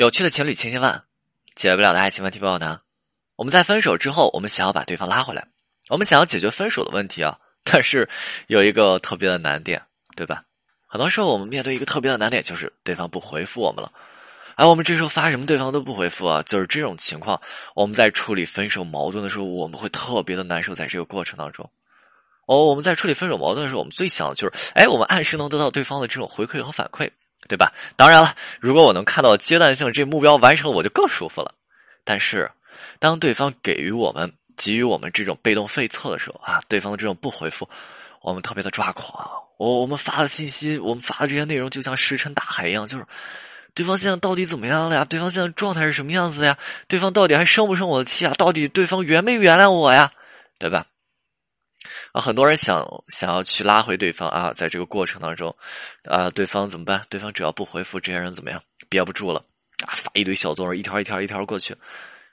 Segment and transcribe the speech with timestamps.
[0.00, 1.04] 有趣的情侣千千万，
[1.54, 2.80] 解决不了的爱情问题不要难。
[3.36, 5.46] 我们在分手之后，我们想要把对方拉回来，
[5.90, 8.08] 我们想要解决分手的问题啊，但是
[8.46, 9.82] 有一个特别的难点，
[10.16, 10.42] 对吧？
[10.86, 13.92] 很多时候我们面对一个特别的难点，就是对方不回复我们了。
[14.56, 17.38] 而我们这时候发什么，对方都不回复啊，就是这种情况。
[17.74, 21.70] 我们在处理分手矛盾的时候，我们会特别的难受，在这个过程当中。
[22.46, 27.06] 哦，我们在处理分手矛盾的时候，我们最想的就是，哎，我们按时能得到对方的这种回馈和反馈。
[27.50, 27.72] 对吧？
[27.96, 31.52] 当然了，如果我能看到阶段性这目标完成，我就更舒服了。
[32.04, 32.48] 但是，
[33.00, 37.68] 当对方给予我们、给予我们这种被动费测的时候啊，对方的这种不回复，
[38.22, 39.28] 我们特别的抓狂。
[39.58, 42.86] 我我们发的信息，我们发的这些内容，就像石沉大海一样。
[42.86, 43.04] 就是
[43.74, 45.04] 对方现在到底怎么样了呀？
[45.04, 46.56] 对方现在状态是什么样子的呀？
[46.86, 48.32] 对方到底还生不生我的气啊？
[48.38, 50.12] 到底对方原没原谅我呀？
[50.56, 50.86] 对吧？
[52.12, 55.54] 啊，很多人想想要去拉回对方啊，在这个过程当中，
[56.04, 57.04] 啊，对方怎么办？
[57.08, 58.60] 对方只要不回复，这些人怎么样？
[58.88, 59.44] 憋不住了
[59.86, 61.74] 啊，发一堆小作文，一条一条一条过去，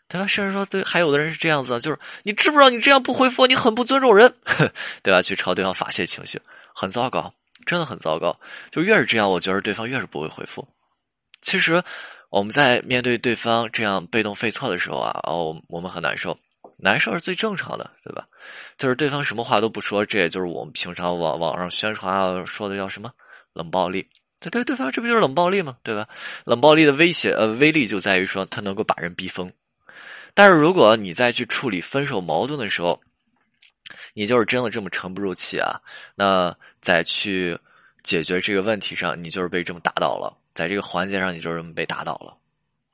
[0.08, 0.26] 对吧？
[0.26, 4.34] 甚至说，对，还有的人是这样子，就是你知不知道你这样不回复，你很不尊重人，
[5.04, 5.22] 对吧？
[5.22, 6.42] 去朝对方发泄情绪，
[6.74, 7.32] 很糟糕，
[7.66, 8.38] 真的很糟糕。
[8.72, 10.68] 就越是这样，我觉得对方越是不会回复。
[11.44, 11.84] 其实
[12.30, 16.36] 我们在面对对方这样被动费测的时候啊，哦，我们很难受。
[16.78, 18.28] 难受是最正常的，对吧？
[18.78, 23.12] 就是对方什么话都不说，这也就是我们平常网网上宣传啊说的叫什么
[23.54, 24.08] 冷暴力。
[24.40, 25.76] 对对，对方这不就是冷暴力吗？
[25.82, 26.08] 对吧？
[26.46, 29.52] 冷暴力的威胁呃威力就在于说他能够把人逼疯。
[30.36, 33.02] 但是如果你再去处理分手矛盾的时候，
[34.14, 35.82] 你就是真的这么沉不住气啊，
[36.14, 37.58] 那再去
[38.04, 42.38] 解决这个问题上，你就是被这么打倒了，在这个环节上你就是这么被打倒了。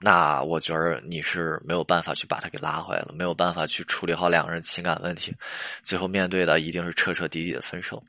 [0.03, 5.33] 那我觉得你是没有办法去把他给拉回来了，没有办法去处理好两个人情感问题，
[5.81, 8.03] 最后面对的一定是彻彻底底的分手，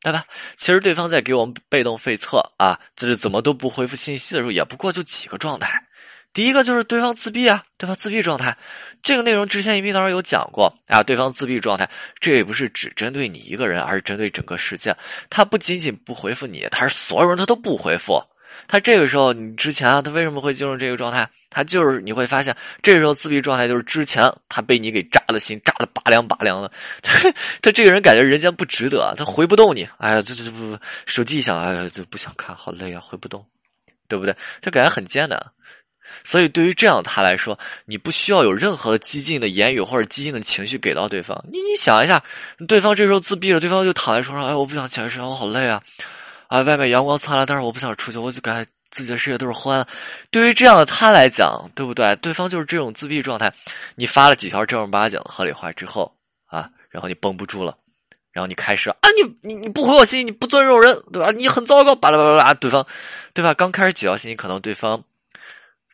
[0.00, 0.24] 对吧？
[0.54, 5.84] 其实对方在给我们被动费测啊，就是怎么都不回复信息的时候，也不过就几个状态。
[6.32, 8.56] 第一个就是对方自闭啊，对方自闭状态，
[9.02, 14.96] 这个内容之前音频当中有讲过啊，对方自闭状态，这也不是只针对你一个人，而是针对整个世界。
[15.28, 18.22] 他不仅仅不回复你，他是所有人他都不回复。
[18.68, 21.28] 他这个时候，你之前啊，他为什么会进入这个状态？
[21.48, 26.70] 他就是你会发现，这时候自闭状态就是之前他被你给扎的心扎的拔凉拔凉的，
[27.60, 29.86] 他这个人感觉人间不值得，他回不动你。
[29.98, 33.44] 哎呀，这这不不手机一响，哎呀，就不想看好累啊，回不动，
[34.06, 34.36] 对不对？
[34.60, 35.44] 就感觉很艰难。
[36.22, 41.36] 所以对于这样他来说，你不需要有任何激进的言语或者激进的情绪给到对方。
[41.52, 42.22] 你你想一下，
[42.68, 45.82] 对方这时候自闭了，对方就躺在床上，哎，我不想起来身上，我好累啊。
[46.50, 49.72] 啊，外面阳光灿烂，但是我不想出去，我就感觉自己的世界都是灰。
[50.32, 52.16] 对于这样的他来讲，对不对？
[52.16, 53.52] 对方就是这种自闭状态。
[53.94, 56.12] 你发了几条正儿八经的合理话之后
[56.46, 57.78] 啊，然后你绷不住了，
[58.32, 61.30] 然后你开始啊，你你你不回我信息，你不尊重人，对吧？
[61.30, 62.54] 你很糟糕，巴拉巴拉巴拉。
[62.54, 62.84] 对方，
[63.32, 63.54] 对吧？
[63.54, 65.00] 刚开始几条信息，可能对方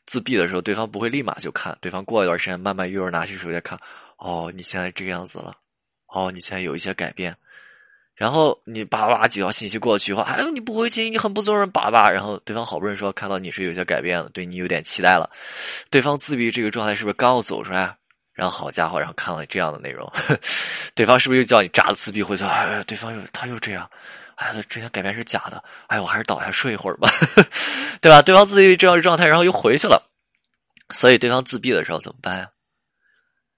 [0.06, 3.78] 自闭的时候，对方不会立马就看，对方过一段时间，慢慢又拿起手机看。
[4.16, 5.53] 哦，你现在这个样子了，
[6.06, 7.37] 哦，你现在有一些改变。
[8.16, 12.09] 然后你叭叭几条信息过去以后，哎你不回信，你很不尊重人，叭叭。
[12.10, 15.31] 然后对方好不容易说看到你是有些改变了，对你有点期待了。
[15.91, 17.94] 对方自闭这个状态是不是刚要走出来？
[18.32, 20.10] 然后好家伙，然后看到这样的内容，
[20.94, 22.44] 对方是不是又叫你炸的自闭回去？
[22.44, 23.88] 哎，对方又他又这样，
[24.37, 27.10] 哎，他之前改变是假的，哎，我还是倒下睡一会儿吧，
[28.00, 28.21] 对吧？
[28.22, 30.03] 对方自闭这样状态，然后又回去了。
[30.91, 32.48] 所以对方自闭的时候怎么办呀？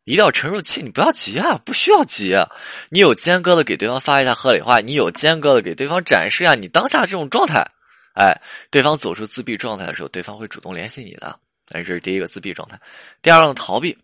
[0.09, 2.35] 一定要沉住气，你不要急啊，不需要急。
[2.89, 7.63] 你有间隔的给对方发一下合理话，你有间隔的给对方展示一下你当下这种状态。
[8.15, 8.35] 哎，
[8.71, 11.39] 对方走出自闭状态的时候，对方会主动联系你的。
[11.73, 12.81] 哎，这是第一个自闭状态。
[13.21, 13.97] 第二个逃避，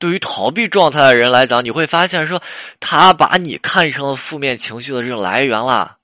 [0.00, 2.42] 对于逃避状态的人来讲，你会发现说
[2.80, 5.98] 他把你看成了负面情绪的这种来源了。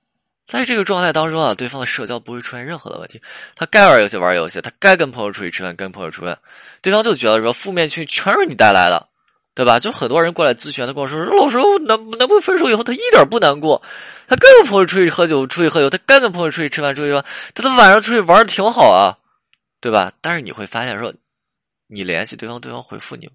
[0.47, 3.21] 在这个状态当中啊，对方的社交不会出现任何的问题。
[3.55, 6.35] 他该玩游戏玩游戏，他该跟朋友出去吃饭跟朋友出去。
[6.81, 9.08] 对方就觉得说负面情绪全是你带来的，
[9.59, 9.81] 对吧？
[9.81, 13.83] 就很多人过来咨询，他跟我说说：“老师，男男朋友分手以后，他一点不难过，
[14.29, 17.25] 他该跟朋友出去喝酒，出去喝酒，他该跟朋友出去吃饭，出去说，
[17.55, 19.19] 他他晚上出去玩的挺好啊，
[19.81, 20.13] 对吧？
[20.21, 21.13] 但是你会发现说，
[21.89, 23.29] 你联系对方，对方回复你，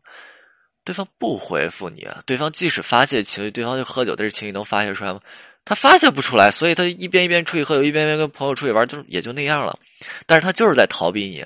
[0.86, 2.07] 对方不回复你。
[2.25, 5.19] 对方即使发泄情绪，对方就喝酒，但是情绪能发泄出来吗？”
[5.65, 9.77] 他发泄不出来，所以他一边一边出去喝酒，一边一边跟朋友出去玩，就也就那样了。
[10.25, 11.45] 但是他就是在逃避你，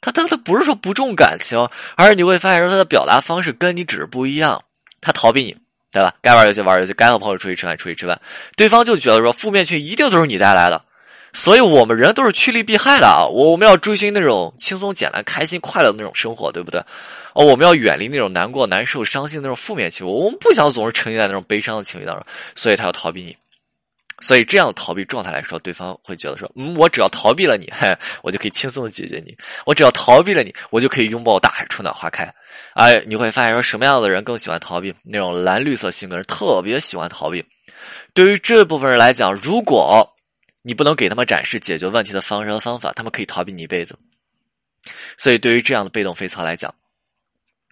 [0.00, 4.62] 他他他不是说不重感情，而是你会发现说他的表达方式跟你只是不一样。
[5.00, 5.56] 他逃避你，
[5.92, 6.14] 对吧？
[6.20, 8.20] 该玩游戏玩游戏，该和朋友出去吃饭出去吃饭。
[8.56, 10.82] 对方就觉得说负面情绪一定都是你带来的，
[11.32, 13.24] 所以我们人都是趋利避害的啊！
[13.24, 16.80] 我我们要追寻那种轻松简单、开心快乐的那种生活，对不对？
[17.32, 22.24] 哦，我们要远离那种难过、难受、伤心那种负面情绪，我们不想总是沉浸在那种悲伤的情绪当中，
[22.54, 23.36] 所以他要逃避你。
[24.20, 29.32] 所以这样的逃避状态来说，对方会觉得说，嗯，我只要逃避了你，嘿， 我就可以轻松的解决你；
[29.64, 32.30] 我只要逃避了你，我就可以拥抱大海，春暖花开。
[32.74, 34.94] 哎，你会发现说，什么样的人更喜欢逃避？
[35.02, 37.42] 那种蓝绿色性格人特别喜欢逃避。
[38.12, 40.06] 对于这部分人来讲，如果
[40.62, 43.98] 你不能给他们展示解决问题的方式和方法，他们可以逃避你一辈子。
[45.16, 46.74] 所以，对于这样的被动飞槽来讲，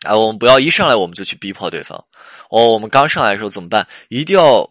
[0.04, 2.02] 啊，我们不要一上来我们就去逼迫对方。
[2.48, 3.86] 哦，我们刚上来的时候怎么办？
[4.08, 4.66] 一定要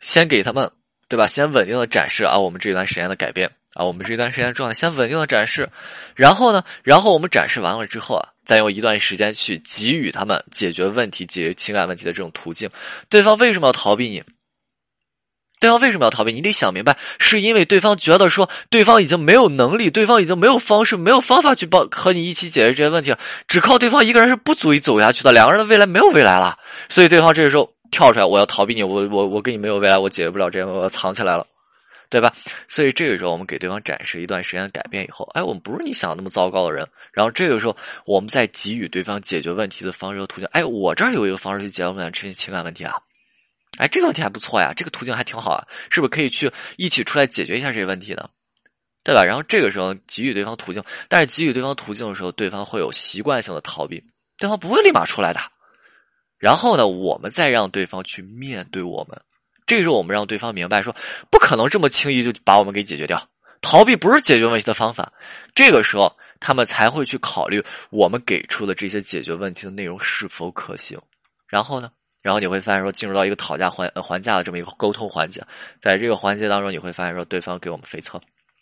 [0.00, 0.70] 先给他们。
[1.08, 1.26] 对吧？
[1.26, 5.68] 先稳定的展示啊，我们这一段时间的改变啊，我们这一段时间状态，先稳定的展示，
[6.14, 12.70] 然后呢，然后我们展示完了之后啊，再用一段时间去给予他们解决问题、解决情感问题的这种途径。
[13.08, 14.22] 对方为什么要逃避你？
[15.60, 16.32] 对方为什么要逃避？
[16.32, 26.58] 你得想明白，是因为对方觉得说，对方已经没有能力，对方已经没有方式、没有方法去帮和你一起解决这些问题了，只靠对方一个人是不足以走下去的，两个人的未来没有未来了，
[26.88, 27.72] 所以对方这个时候。
[27.90, 28.24] 跳出来！
[28.24, 31.46] 我要逃避你，我我我跟你没有未来，我解决不了这些，我要藏起来了，
[32.08, 32.34] 对吧？
[32.68, 36.86] 所以这个时候，我们给对方展示一段时间的改变以后，哎，我们不是你想的那么糟糕的人。
[37.12, 37.76] 然后这个时候，
[38.06, 40.48] 我们再给予对方解决问题的方式和途径。
[40.52, 42.94] 哎，我这儿有一个方式去解决我们俩这些情感问题啊！
[43.78, 48.28] 哎，这个问题还不错呀，这个途径还挺好啊，是不是可以去一起出来解决一下这些问题呢？
[49.02, 49.22] 对吧？
[49.22, 54.02] 然后这个时候给予对方途径，但是给予对方途径的时候，对方会有习惯性的逃避，
[54.38, 55.40] 对方不会立马出来的。
[56.44, 59.18] 然后呢，我们再让对方去面对我们，
[59.64, 60.94] 这时候我们让对方明白说，
[61.30, 63.26] 不可能这么轻易就把我们给解决掉，
[63.62, 65.10] 逃避不是解决问题的方法。
[65.54, 71.00] 这个时候，他们才会去考虑我们给出的这些解决问题的内容是否可行。
[71.48, 75.42] 然后呢，然后你会发现说，进入到一个讨价还还价的这么一个沟通环节，
[75.80, 78.20] 在这个环节当中，你会发现说，对方给我们飞策，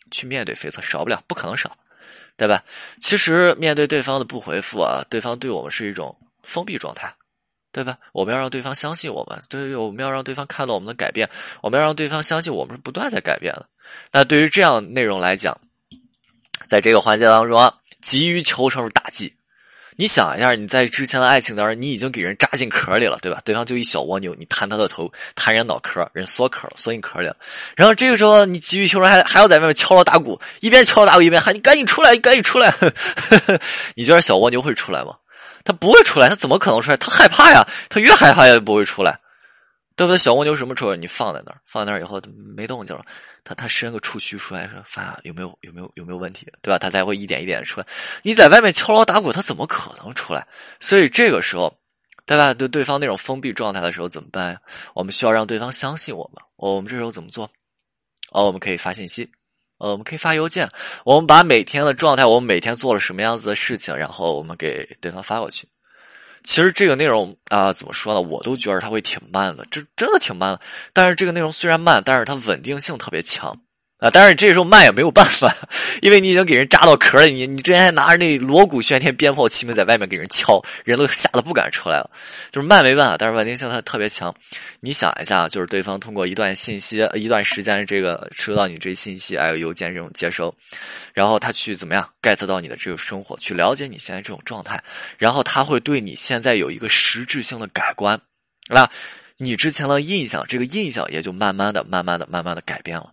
[0.09, 1.75] 去面对飞策少不了，不可能少，
[2.37, 2.63] 对吧？
[3.01, 7.13] 其实面对对方的不回复啊，对方对我们是一种封闭状态。
[7.73, 7.97] 对吧？
[8.13, 11.27] 我们要让对方相信我们，对，我们要让对方看到我们的改变，
[11.61, 13.65] 我们要让对方相信我们是不断在改变的。
[14.11, 15.59] 那对于这样内容来讲，
[16.67, 19.33] 在这个环节当中啊，急于求成是大忌。
[19.95, 23.39] 你想一下，你在之前的爱情当中，你已经给人扎进壳里了，对吧？
[23.45, 27.35] 对方就一小蜗牛，你弹他的头，弹人脑壳，人缩壳，缩进壳里了。
[27.75, 32.73] 然后这个时候，你急于求成，还还要在外面敲锣打鼓，一边敲锣打鼓一边喊你赶紧出来，你赶紧出来。
[33.95, 35.15] 你觉得小蜗牛会出来吗？
[35.63, 36.97] 他不会出来，他怎么可能出来？
[36.97, 39.19] 他害怕呀，他越害怕也不会出来，
[39.95, 40.17] 对不对？
[40.17, 42.21] 小蜗牛什么时候你放在那儿，放在那儿以后
[42.55, 43.05] 没动静了，
[43.43, 46.45] 他他伸个触须出来说：“发有没有有没有有没有问题？
[46.61, 47.87] 对吧？”他才会一点一点出来。
[48.21, 50.45] 你在外面敲锣打鼓，他怎么可能出来？
[50.79, 51.73] 所以这个时候，
[52.25, 52.53] 对吧？
[52.53, 54.59] 对对方那种封闭状态的时候怎么办呀？
[54.93, 56.43] 我们需要让对方相信我们。
[56.55, 57.49] 我们这时候怎么做？
[58.31, 59.29] 哦，我们可以发信息。
[59.77, 60.69] 呃，我们可以发邮件，
[61.03, 65.67] 我们把每天的状态，我们每天做了什么样子的事情，然后我们给对方发过去。
[66.43, 68.21] 其实这个内容啊，怎么说呢？
[68.21, 70.61] 我都觉得它会挺慢的，这真的挺慢的。
[70.91, 73.55] 但是这个内容虽然慢，但是它稳定性特别强。
[74.03, 74.09] 啊！
[74.11, 75.55] 但是这时候慢也没有办法，
[76.01, 77.27] 因为你已经给人扎到壳了。
[77.27, 82.11] 你你之前还拿着那锣鼓喧天、鞭炮齐鸣在外面给人敲，人都吓得不敢出来了。
[82.51, 84.35] 就是慢没办法，但是稳定性它特别强。
[84.81, 90.53] 你想一下，就是对方通过一段信息、一段时间这个收到你这信息，还有邮件这种接收，
[91.13, 94.83] 然后他去怎么样 get 到你的这个生活，去了解你现在这种状态，
[95.17, 98.19] 然后他会对你现在有一个实质性的改观，
[98.67, 98.85] 那
[99.37, 103.09] 你之前的印象，这个印象也就慢慢的、慢慢的、慢慢的改变了。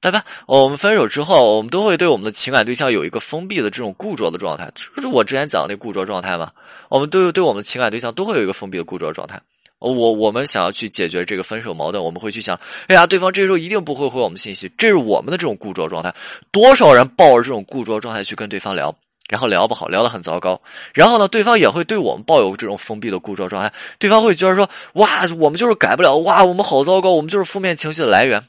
[0.00, 0.24] 对吧？
[0.46, 6.50] 我们分手之后，我们都会对我们的情感对象有一个封闭的这种固着的状态，就是我之前讲的那固着状态嘛。
[6.88, 9.38] 我们都对我们的情感对象都会有一个封闭的固着状态。
[9.78, 16.14] 我我们想要去解决这个分手矛盾，我们会去想：哎呀，对方这时候一定不会回我们信息，这是我们的这种固着状态。
[16.50, 18.94] 多少人抱着这种固着状态去跟对方聊，
[19.28, 20.60] 然后聊不好，聊得很糟糕。
[20.92, 23.72] 然后呢，对方也会对我们抱有这种封闭的固着状态。
[23.98, 28.42] 对方会觉得说：哇，我们就是改不了，哇，我们好糟糕，我们就是负面情绪的来源。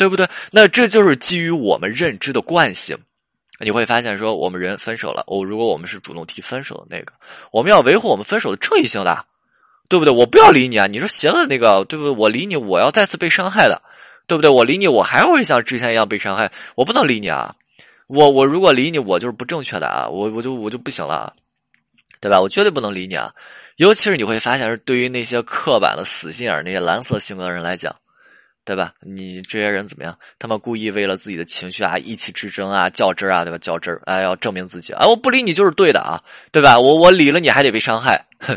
[0.00, 0.26] 对不对？
[0.50, 2.96] 那这就是基于我们认知的惯性。
[3.58, 7.12] 你会发现，说我们人分手了，我如果我们是主动提分手的那个，
[7.52, 9.26] 我们要维护我们分手的正义性的，
[9.90, 10.14] 对不对？
[10.14, 10.86] 我不要理你啊！
[10.86, 12.10] 你说邪恶那个，对不对？
[12.10, 13.82] 我理你，我要再次被伤害的，
[14.26, 14.50] 对不对？
[14.50, 17.54] 我理你，我还会像之前一样被伤害，我不能理你啊！
[18.06, 20.08] 我我如果理你，我就是不正确的啊！
[20.08, 21.34] 我我就我就不行了，
[22.20, 22.40] 对吧？
[22.40, 23.30] 我绝对不能理你啊！
[23.76, 27.94] 尤其是你会发现，是对于那些刻板的死心眼那些蓝色性格的人来讲。
[28.62, 28.94] 对吧？
[29.00, 30.16] 你这些人怎么样？
[30.38, 33.58] 他们故意为了自己的情绪啊，意气之争啊，较真啊，对吧？
[33.58, 35.06] 较真儿，哎，要证明自己啊！
[35.08, 36.78] 我不理你就是对的啊，对吧？
[36.78, 38.56] 我我理了你还得被伤害，哼！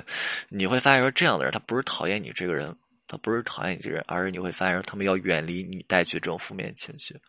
[0.50, 2.75] 你会发现说这样的人，他不是讨厌你这个人，
[3.07, 7.19] 他不是讨厌你这个人，而是你会发现他们要远离你带去这种负面情绪，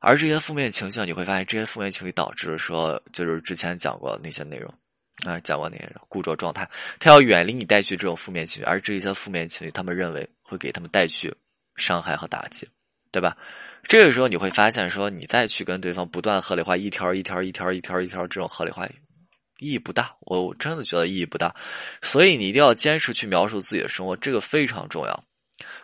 [0.00, 4.70] 而这些负面情绪，你会发现这些负面情绪导致说，就是之前讲过那些内容
[5.24, 6.68] 啊，讲过那些固着状态，
[6.98, 11.32] 他要远离你带去这种负面情绪，而这些负面情绪，他们认为会给他们带去。
[11.76, 12.68] 伤害和打击，
[13.10, 13.36] 对吧？
[13.86, 18.86] 这个时候你会发现，说你再去跟对方不断合理化，一条一条一条一条一条这种合理化，
[19.58, 20.10] 意义不大。
[20.20, 21.54] 我我真的觉得意义不大。
[22.00, 25.24] 所以你一定要坚持去描述自己的生活，这个非常重要。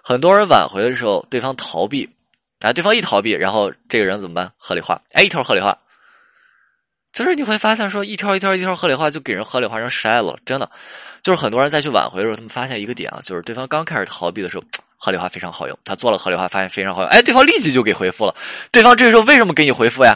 [0.03, 2.09] 很多人挽回的时候，对方逃避，
[2.61, 4.51] 哎，对方一逃避，然后这个人怎么办？
[4.57, 5.79] 合理化，哎，一条合理化，
[7.13, 10.39] 就是你会发现，说一条一条一条合理化，就给人合理化成筛子了。
[10.47, 10.71] 真的，
[11.21, 14.65] 就是很多人再去挽回的时候，他们发现一个点啊，就是对方刚开始逃避的时候。
[15.01, 17.11] 合理化非常好用，他做了合理化，发现非常好用。
[17.11, 18.35] 哎，对方立即就给回复了。
[18.71, 20.15] 对方这个时候为什么给你回复呀？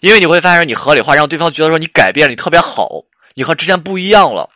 [0.00, 2.88] 因为你会发现，你合理化让对方觉得说你改变了，你特别好，
[3.34, 4.48] 你和之前不一样了。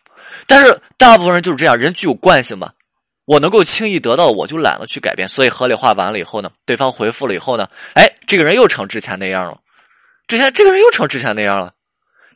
[0.46, 2.72] 但是大部分人就是这样，人具有惯性嘛。
[3.26, 5.28] 我能够轻易得到，我就懒得去改变。
[5.28, 9.58] 所以合理化完了以后呢，对方回复了以后呢，哎，这个人又成之前那样了。
[10.26, 11.72] 之前这个人又成之前那样了，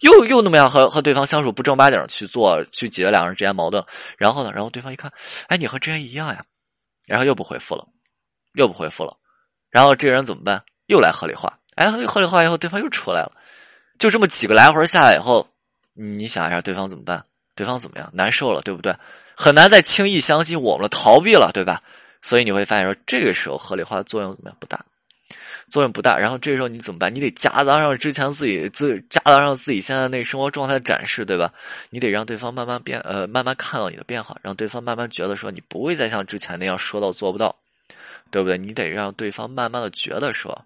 [0.00, 3.82] 又又那么样和和对方相处不正八经去做去解决两个人之间矛盾。
[4.16, 5.10] 然后呢，然后对方一看，
[5.48, 6.44] 哎，你和之前一样呀。
[7.06, 7.86] 然后又不回复了，
[8.54, 9.16] 又不回复了，
[9.70, 10.62] 然后这个人怎么办？
[10.86, 13.32] 又来合理化，哎，合理化以后，对方又出来了，
[13.98, 15.48] 就这么几个来回下来以后，
[15.94, 17.24] 你想一下，对方怎么办？
[17.54, 18.10] 对方怎么样？
[18.12, 18.94] 难受了，对不对？
[19.36, 21.82] 很难再轻易相信我们了，逃避了，对吧？
[22.20, 24.56] 所以你会发现说，这个时候合理化的作用怎么样？
[24.60, 24.84] 不大。
[25.74, 27.12] 作用不大，然后这时候你怎么办？
[27.12, 31.52] 你得夹杂上之前自己自夹杂上自己现在那生活状态展示，对吧？
[31.90, 37.52] 你得让对方慢慢变，呃，慢慢看到你的变化，让对方慢慢觉得说你不会再像之前那样说到做不到，
[38.30, 38.56] 对不对？
[38.56, 40.64] 你得让对方慢慢的觉得说，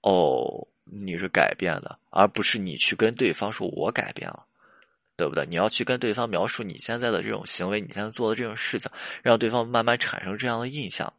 [0.00, 4.44] 哦，你是改变的，而不是你去跟对方说我改变了，
[5.16, 5.46] 对不对？
[5.46, 8.90] 你要去跟对方描述你现在的这种行为，你现在做的这种事情，
[9.22, 11.12] 让对方慢慢产生这样的印象。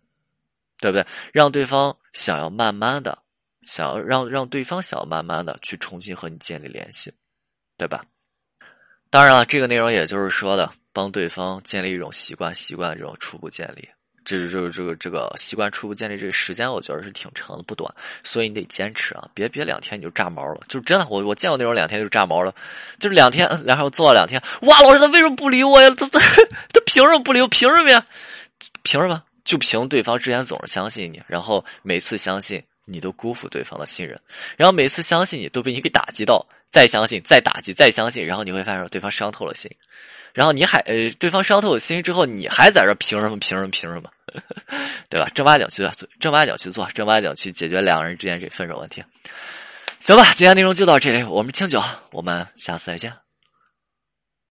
[0.82, 1.06] 对不对？
[1.34, 3.18] 让对方想要慢慢的，
[3.62, 7.12] 想要让让对方想要慢慢的去重新和你建立联系，
[7.78, 8.04] 对吧？
[9.10, 13.90] 当然了，这个内容也就是说的，帮对方建立一种习惯，习惯这种初步建立，
[14.24, 17.92] 这是这这个这个习惯初步建立这个时间，我觉得是挺长的，不短，
[18.24, 22.54] 所以你得坚持啊，别别两天你就炸毛了，就真的，我我见过那种两天就炸毛了，
[23.00, 25.90] 就是两天，然后做了两天，哇，老师他为什么不理我呀？
[25.98, 26.20] 他他
[26.72, 27.48] 他凭什么不理我？
[27.48, 28.06] 凭什么呀？
[28.84, 29.24] 凭什么？
[29.44, 34.20] 就凭对方之前总是相信你，然后每次相信你都辜负对方的信任，
[34.58, 39.70] 然后每次相信你都被你给打击到，再相信，再打击，再相信，然后你会发现对方伤透了心，
[40.34, 43.38] 然后你还呃，对方伤透了心之后，你还在这凭什么？
[43.38, 43.68] 凭什么？
[43.70, 44.10] 凭什么？
[45.10, 45.30] 对吧？
[45.34, 49.04] 正八经去做，正八经去做，正八经去解决两个人之间这分手问题。
[50.00, 51.82] 行吧，今天内容就到这里，我们清酒，
[52.12, 53.29] 我们下次再见。